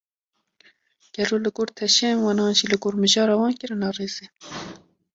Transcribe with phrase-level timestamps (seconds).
[1.15, 4.25] Gelo li gor teşeyên wan, an jî li gor mijara wan kirine rêzê?